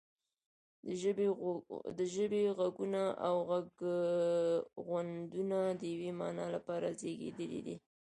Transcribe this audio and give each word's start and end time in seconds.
د 1.97 1.99
ژبې 2.15 2.43
غږونه 2.57 3.03
او 3.27 3.35
غږغونډونه 3.49 5.59
د 5.79 5.81
یوې 5.93 6.11
معنا 6.19 6.45
لپاره 6.55 6.87
زیږیدلي 6.99 7.61
دي 7.67 7.75